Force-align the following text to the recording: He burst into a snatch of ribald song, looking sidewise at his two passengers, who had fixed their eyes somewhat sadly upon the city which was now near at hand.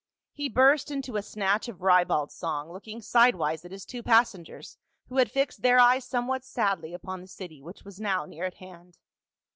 He 0.33 0.49
burst 0.49 0.89
into 0.89 1.15
a 1.15 1.21
snatch 1.21 1.67
of 1.69 1.83
ribald 1.83 2.31
song, 2.31 2.71
looking 2.71 3.01
sidewise 3.03 3.63
at 3.63 3.71
his 3.71 3.85
two 3.85 4.01
passengers, 4.01 4.79
who 5.09 5.17
had 5.17 5.29
fixed 5.29 5.61
their 5.61 5.77
eyes 5.77 6.05
somewhat 6.05 6.43
sadly 6.43 6.91
upon 6.95 7.21
the 7.21 7.27
city 7.27 7.61
which 7.61 7.83
was 7.85 7.99
now 8.01 8.25
near 8.25 8.45
at 8.45 8.55
hand. 8.55 8.97